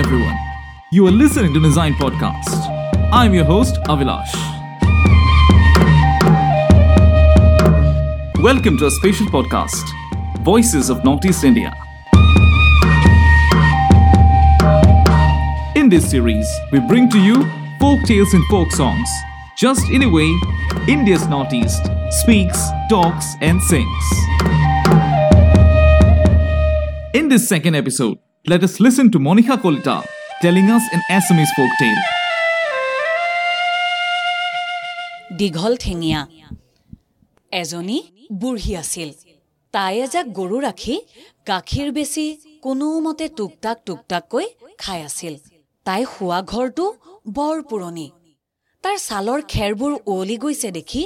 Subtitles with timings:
[0.00, 0.38] everyone.
[0.90, 2.48] You are listening to Design Podcast.
[3.12, 4.32] I'm your host, Avilash.
[8.42, 9.84] Welcome to a special podcast,
[10.42, 11.76] Voices of Northeast India.
[15.76, 17.44] In this series, we bring to you
[17.78, 19.10] folk tales and folk songs.
[19.58, 20.34] Just in a way,
[20.88, 21.90] India's Northeast
[22.22, 22.58] speaks,
[22.88, 24.04] talks, and sings.
[27.12, 30.02] In this second episode, let us listen to Monica Kolita
[30.40, 32.02] telling us an Assamese folk tale.
[35.40, 36.20] দীঘল ঠেঙীয়া।
[37.60, 37.98] এজনী
[38.40, 39.10] বুঢ়ী আছিল।
[39.74, 40.96] তাই এজাক গৰু ৰাখি
[41.50, 42.26] গাখীৰ বেচি
[42.64, 44.46] কোনোমতে টুকটাক টুকটাককৈ
[44.82, 45.34] খাই আছিল।
[45.86, 46.84] তাই শোৱা ঘৰটো
[47.36, 48.06] বৰ পুৰণি।
[48.84, 51.02] তাৰ ছালৰ খেৰবোৰ উৱলি গৈছে দেখি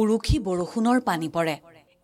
[0.00, 1.56] উৰুখি বৰষুণৰ পানী পৰে।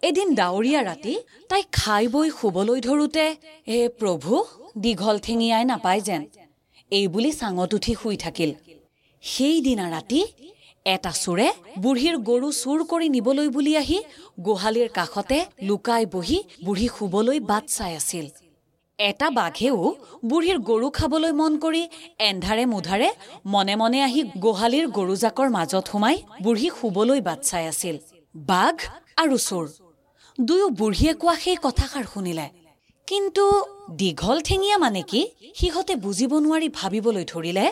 [0.09, 1.15] এদিন ডাৱৰীয়া ৰাতি
[1.51, 3.25] তাই খাই বৈ শুবলৈ ধৰোঁতে
[3.69, 4.33] হে প্ৰভু
[4.77, 6.23] দীঘল ঠেঙীয়াই নাপায় যেন।
[6.91, 8.51] এইবুলি চাঙত উঠি শুই থাকিল।
[9.23, 10.21] সেইদিনা ৰাতি
[10.87, 11.49] এটা চোৰে
[11.83, 13.99] বুঢ়ীৰ গৰু চুৰ কৰি নিবলৈ বুলি আহি
[14.41, 18.27] গোহালিৰ কাষতে লুকাই বহি বুঢ়ী শুবলৈ বাট চাই আছিল।
[18.99, 19.79] এটা বাঘেও
[20.25, 21.83] বুঢ়ীৰ গৰু খাবলৈ মন কৰি
[22.29, 23.09] এন্ধাৰে মুধাৰে
[23.47, 27.97] মনে মনে আহি গোহালিৰ গৰুজাকৰ মাজত সোমাই বুঢ়ী শুবলৈ বাট চাই আছিল।
[28.35, 28.77] বাঘ
[29.17, 29.65] আৰু চোৰ।
[30.39, 32.47] দুয়ো বুঢ়ীয়ে কোৱা সেই কথাষাৰ শুনিলে।
[33.09, 33.45] কিন্তু
[34.01, 35.21] দীঘল ঠেঙীয়া মানে কি?
[35.59, 37.67] সিহঁতে বুজিব নোৱাৰি ভাবিবলৈ ধৰিলে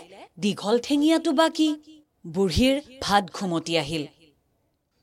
[0.44, 1.68] দীঘল ঠেঙীয়াটো বা কি?
[2.24, 4.04] বুঢ়ীৰ ভাত ঘুমতি আহিল।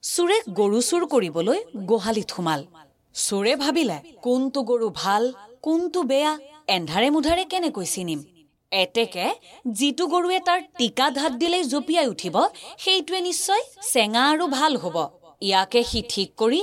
[0.03, 2.61] চোৰে গৰু চুৰ কৰিবলৈ গোহালিত সোমাল
[3.15, 5.23] চোৰে ভাবিলে কোনটো গৰু ভাল
[5.65, 6.31] কোনটো বেয়া
[6.75, 8.19] এন্ধাৰে মুধাৰে কেনেকৈ চিনিম?
[8.71, 9.25] এতেকে
[9.77, 12.35] যিটো গৰুৱে তাৰ টিকাত হাত দিলেই জঁপিয়াই উঠিব
[12.83, 13.61] সেইটোৱে নিশ্চয়
[13.91, 14.97] চেঙা আৰু ভাল হ'ব।
[15.47, 16.59] ইয়াকে সি ঠিক কৰি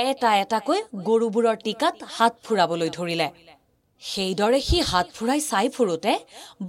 [0.00, 3.28] এটা এটাকৈ গৰুবোৰৰ টিকাত হাত ফুৰাবলৈ ধৰিলে।
[4.02, 6.12] সেইদৰে সি হাত ফুৰাই চাই ফুৰোতে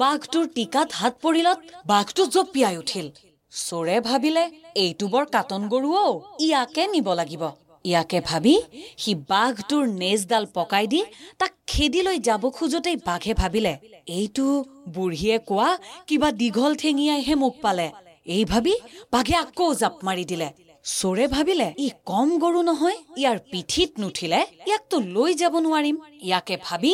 [0.01, 1.59] বাঘটোৰ টিকাত হাত পৰিলত
[1.91, 3.07] বাঘটো জঁপিয়াই উঠিল।
[3.53, 4.43] চোৰে ভাবিলে
[4.83, 6.07] এইটো বৰ কাটন গৰু অ
[6.45, 7.43] ইয়াকে নিব লাগিব।
[7.85, 8.55] ইয়াকে ভাবি
[9.01, 11.01] সি বাঘটোৰ নেজডাল পকাই দি
[11.39, 13.73] তাক খেদি লৈ যাব খোজোতেই বাঘে ভাবিলে
[14.17, 14.47] এইটো
[14.95, 15.69] বুঢ়ীয়ে কোৱা
[16.07, 17.87] কিবা দীঘল ঠেঙীয়াইহে মোক পালে।
[18.35, 18.73] এই ভাবি
[19.13, 20.49] বাঘে আকৌ জাপ মাৰি দিলে।
[20.85, 25.95] চোৰে ভাবিলে ই কম গৰু নহয় ইয়াৰ পিঠিত নুঠিলে ইয়াকতো লৈ যাব নোৱাৰিম।
[26.27, 26.93] ইয়াকে ভাবি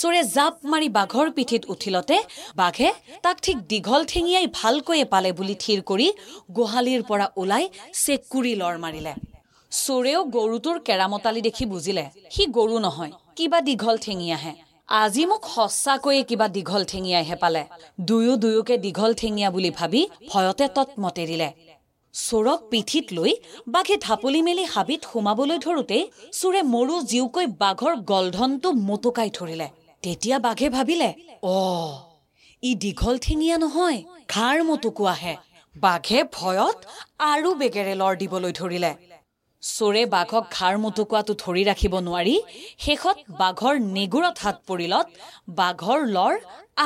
[0.00, 2.16] চোৰে জাপ মাৰি বাঘৰ পিঠিত উঠিলতে
[2.60, 2.88] বাঘে
[3.24, 6.08] তাক ঠিক দীঘল ঠেঙীয়াই ভালকৈয়ে পালে বুলি থিৰ কৰি
[6.56, 7.64] গোহালিৰ পৰা ওলাই
[8.02, 9.12] চেকুৰি লৰ মাৰিলে।
[9.72, 12.04] চোৰেও গৰুটোৰ কেৰামতালি দেখি বুজিলে
[12.34, 14.52] সি গৰু নহয় কিবা দীঘল ঠেঙীয়াহে।
[15.02, 17.62] আজি মোক সঁচাকৈয়ে কিবা দীঘল ঠেঙীয়াইহে পালে।
[18.08, 21.48] দুয়ো দুয়োকে দীঘল ঠেঙীয়া বুলি ভাবি ভয়তে তৎমতেৰিলে
[22.14, 23.32] চোৰক পিঠিত লৈ
[23.74, 26.04] বাঘে ঢাপলি মেলি হাবিত সোমাবলৈ ধৰোতেই
[26.38, 29.68] চোৰে মৰু জীওকৈ বাঘৰ গলধনটো মোটোকাই ধৰিলে।
[30.04, 31.10] তেতিয়া বাঘে ভাবিলে
[31.44, 31.58] অ
[32.62, 33.98] ই দীঘল ঠেঙীয়া নহয়
[34.34, 35.34] ঘাৰ মোটোকোৱাহে
[35.74, 36.78] বাঘে ভয়ত
[37.32, 38.92] আৰু বেগেৰে লৰ দিবলৈ ধৰিলে।
[39.62, 42.34] চোৰে বাঘক ঘাৰ মোটোকোৱাটো ধৰি ৰাখিব নোৱাৰি
[42.84, 45.06] শেষত বাঘৰ নেগুৰত হাত পৰিলত
[45.60, 46.34] বাঘৰ লৰ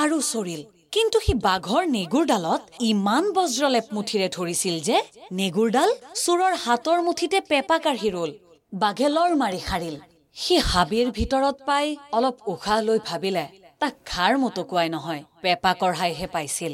[0.02, 0.62] আৰু চৰিল।
[0.94, 4.96] কিন্তু সি বাঘৰ নেগুৰডালত ইমান বজ্ৰলেপ মুঠিৰে ধৰিছিল যে
[5.38, 5.90] নেগুৰডাল
[6.22, 8.30] চোৰৰ হাতৰ মুঠিতে পেপা কাঢ়ি ৰল
[8.72, 9.94] বাঘে লৰ মাৰি সাৰিল।
[10.36, 11.86] সি হাবিৰ ভিতৰত পাই
[12.18, 13.44] অলপ উশাহ লৈ ভাবিলে
[13.80, 16.72] তাক ঘাৰ মোটোকোৱাই নহয় পেপা কঢ়াইহে পাইছিল।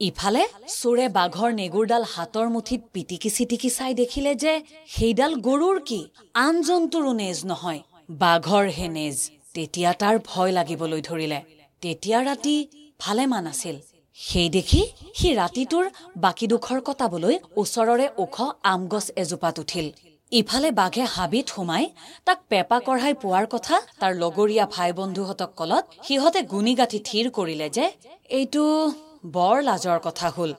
[0.00, 0.42] ইফালে
[0.78, 4.56] চোৰে বাঘৰ নেগুৰডাল হাতৰ মুঠিত পিটিকি চিটিকি চাই দেখিলে যে
[4.96, 6.00] সেইডাল গৰুৰ কি
[6.46, 7.80] আন জন্তুৰো নেজ নহয়
[8.24, 9.16] বাঘৰহে নেজ।
[9.54, 11.40] তেতিয়া তাৰ ভয় লাগিবলৈ ধৰিলে।
[11.82, 12.56] তেতিয়া ৰাতি
[13.00, 13.76] ভালেমান আছিল।
[14.18, 14.80] সেই দেখি
[15.18, 15.86] সি ৰাতিটোৰ
[16.24, 18.36] বাকীডোখৰ কটাবলৈ ওচৰৰে ওখ
[18.72, 19.86] আম গছ এজোপাত উঠিল।
[20.32, 21.84] ইফালে বাঘে হাবিত সোমাই
[22.26, 27.68] তাক পেপা কঢ়াই পোৱাৰ কথা তাৰ লগৰীয়া ভাই বন্ধুহঁতক কলত সিহঁতে গুণি গাঁঠি থিৰ কৰিলে
[27.76, 27.84] যে
[28.38, 28.64] এইটো
[29.36, 30.50] বৰ লাজৰ কথা হল।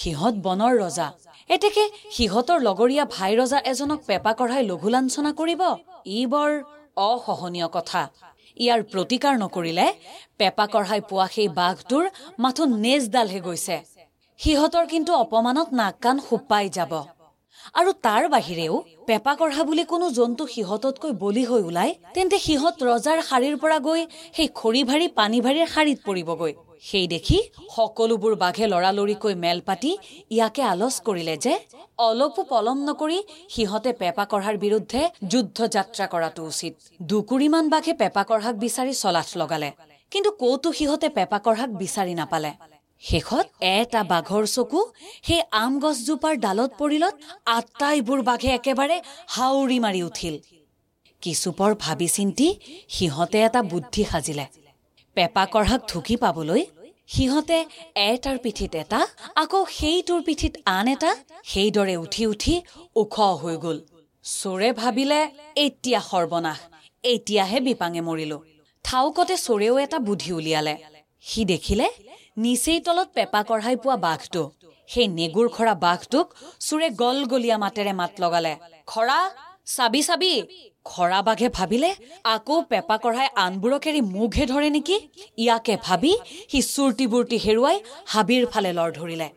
[0.00, 1.08] সিহঁত বনৰ ৰজা।
[1.54, 1.84] এতেকে
[2.16, 5.62] সিহঁতৰ লগৰীয়া ভাই ৰজা এজনক পেপা কঢ়াই লঘু লাঞ্চনা কৰিব।
[6.18, 6.50] ই বৰ
[7.08, 8.00] অসহনীয় কথা।
[8.56, 9.86] ইয়াৰ প্ৰতিকাৰ নকৰিলে
[10.38, 12.04] পেপা কঢ়াই পোৱা সেই বাঘটোৰ
[12.42, 13.76] মাথো নেজডালহে গৈছে।
[14.40, 16.92] সিহঁতৰ কিন্তু অপমানত নাক কাণ সোপাই যাব।
[17.78, 18.74] আৰু তাৰ বাহিৰেও
[19.08, 24.00] পেপা কঢ়া বুলি কোনো জন্তু সিহঁততকৈ বলি হৈ ওলাই তেন্তে সিহঁত ৰজাৰ শাৰীৰ পৰা গৈ
[24.36, 26.52] সেই খৰি ভাৰী পানী ভাৰীৰ শাৰীত পৰিবগৈ।
[26.88, 27.38] সেই দেখি
[27.76, 29.90] সকলোবোৰ বাঘে লৰালৰিকৈ মেল পাতি
[30.36, 31.52] ইয়াকে আলচ কৰিলে যে
[32.06, 33.18] অলপো পলম নকৰি
[33.54, 35.00] সিহঁতে পেপা কঢ়াৰ বিৰুদ্ধে
[35.32, 36.72] যুদ্ধ যাত্ৰা কৰাটো উচিত।
[37.10, 39.68] দুকুৰিমান বাঘে পেপা কঢ়াক বিচাৰি চলাথ লগালে
[40.12, 42.50] কিন্তু কৌতো সিহঁতে পেপা কঢ়াক বিচাৰি নাপালে।
[43.02, 43.46] শেষত
[43.76, 44.80] এটা বাঘৰ চকু
[45.26, 47.14] সেই আম গছজোপাৰ ডালত পৰিলত
[47.56, 48.96] আটাইবোৰ বাঘে একেবাৰে
[49.36, 50.34] হাউৰি মাৰি উঠিল।
[51.22, 52.48] কিছুপৰ ভাবি চিন্তি
[52.96, 54.46] সিহঁতে এটা বুদ্ধি সাজিলে।
[55.16, 56.62] পেপা কঢ়াক ঢুকি পাবলৈ
[57.14, 57.58] সিহঁতে
[58.08, 59.00] এটাৰ পিঠিত এটা
[59.42, 61.10] আকৌ সেইটোৰ পিঠিত আন এটা
[61.52, 62.54] সেইদৰে উঠি উঠি
[63.00, 63.78] ওখ হৈ গ'ল।
[64.24, 65.20] চোৰে ভাবিলে
[65.64, 66.58] এতিয়া সৰ্বনাশ
[67.04, 68.38] এতিয়াহে বিপাঙে মৰিলো।
[68.84, 70.74] থাউকতে চোৰেও এটা বুদ্ধি উলিয়ালে।
[71.28, 71.86] সি দেখিলে
[72.44, 74.42] নিচেই তলত পেপা কঢ়াই পোৱা বাঘটো।
[74.88, 76.26] সেই নেগুৰ খৰা বাঘটোক
[76.66, 78.52] চোৰে গলগলীয়া মাতেৰে মাত লগালে
[78.92, 79.18] খৰা
[79.66, 80.32] চাবি চাবি।
[80.90, 81.90] খৰা বাঘে ভাবিলে
[82.34, 84.96] আকৌ পেপা কঢ়াই আনবোৰক এৰি মুখহে ধৰে নেকি?
[85.42, 86.12] ইয়াকে ভাবি
[86.50, 87.76] সি চুৰ্তি বুৰ্তি হেৰুৱাই
[88.12, 89.28] হাবিৰ ফালে লৰ ধৰিলে।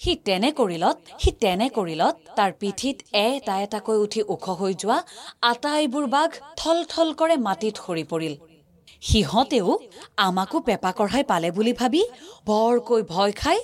[0.00, 2.96] সি তেনে কৰিলত সি তেনে কৰিলত তাৰ পিঠিত
[3.26, 4.98] এটা এটাকৈ উঠি ওখ হৈ যোৱা
[5.50, 6.30] আটাইবোৰ বাঘ
[6.60, 8.34] থল থল কৰে মাটিত সৰি পৰিল।
[9.08, 9.68] সিহঁতেও
[10.26, 12.02] আমাকো পেপা কঢ়াই পালে বুলি ভাবি
[12.48, 13.58] বৰকৈ ভয় খাই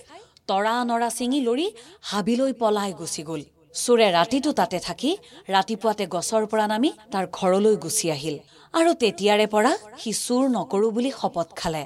[0.49, 1.67] তৰা নৰা ছিঙি লৰি
[2.11, 3.43] হাবিলৈ পলাই গুচি গ'ল।
[3.75, 5.11] চোৰে ৰাতিটো তাতে থাকি
[5.55, 8.37] ৰাতিপুৱাতে গছৰ পৰা নামি তাৰ ঘৰলৈ গুচি আহিল।
[8.79, 11.85] আৰু তেতিয়াৰে পৰা সি চোৰ নকৰো বুলি শপত খালে।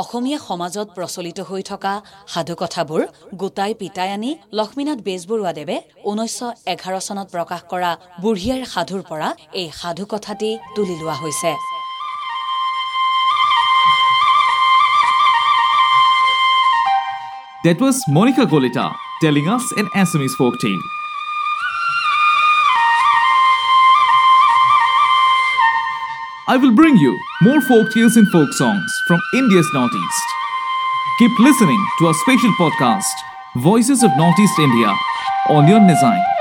[0.00, 1.92] অসমীয়া সমাজত প্ৰচলিত হৈ থকা
[2.32, 3.02] সাধুকথাবোৰ
[3.40, 5.76] গোটাই পিতাই আনি লক্ষ্মীনাথ বেজবৰুৱাদেৱে
[6.10, 6.40] ঊনৈছশ
[6.72, 7.90] এঘাৰ চনত প্ৰকাশ কৰা
[8.22, 9.28] বুঢ়ীয়াৰ সাধুৰ পৰা
[9.60, 11.52] এই সাধুকথাটি তুলি লোৱা হৈছে।
[17.64, 18.86] That was Monica Goleta
[19.20, 19.64] telling us
[20.40, 20.62] folk.
[26.48, 30.24] I will bring you more folk tales and folk songs from India's Northeast.
[31.20, 33.14] Keep listening to our special podcast,
[33.54, 34.92] Voices of Northeast India,
[35.48, 36.31] on your Nizam.